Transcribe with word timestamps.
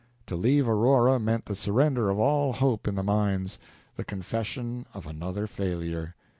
To 0.25 0.35
leave 0.35 0.67
Aurora 0.67 1.19
meant 1.19 1.45
the 1.45 1.53
surrender 1.53 2.09
of 2.09 2.17
all 2.17 2.53
hope 2.53 2.87
in 2.87 2.95
the 2.95 3.03
mines, 3.03 3.59
the 3.97 4.03
confession 4.03 4.87
of 4.95 5.05
another 5.05 5.45
failure. 5.45 6.15